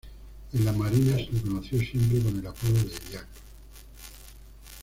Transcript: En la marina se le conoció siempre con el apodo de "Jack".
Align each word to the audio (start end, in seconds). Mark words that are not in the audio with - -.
En 0.53 0.65
la 0.65 0.71
marina 0.71 1.15
se 1.15 1.31
le 1.31 1.41
conoció 1.43 1.77
siempre 1.79 2.19
con 2.23 2.39
el 2.39 2.47
apodo 2.47 2.73
de 2.73 2.91
"Jack". 3.11 3.27